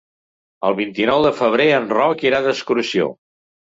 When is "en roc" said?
1.81-2.25